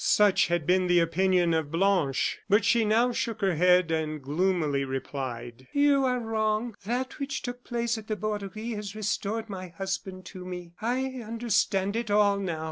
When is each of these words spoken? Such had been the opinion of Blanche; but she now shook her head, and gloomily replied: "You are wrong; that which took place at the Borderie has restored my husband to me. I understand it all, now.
Such 0.03 0.47
had 0.47 0.65
been 0.65 0.87
the 0.87 0.97
opinion 0.99 1.53
of 1.53 1.69
Blanche; 1.69 2.39
but 2.49 2.65
she 2.65 2.83
now 2.85 3.11
shook 3.11 3.41
her 3.41 3.53
head, 3.53 3.91
and 3.91 4.19
gloomily 4.19 4.83
replied: 4.83 5.67
"You 5.73 6.05
are 6.05 6.19
wrong; 6.19 6.73
that 6.87 7.19
which 7.19 7.43
took 7.43 7.63
place 7.63 7.99
at 7.99 8.07
the 8.07 8.15
Borderie 8.15 8.71
has 8.71 8.95
restored 8.95 9.47
my 9.47 9.67
husband 9.67 10.25
to 10.33 10.43
me. 10.43 10.71
I 10.81 11.21
understand 11.23 11.95
it 11.95 12.09
all, 12.09 12.39
now. 12.39 12.59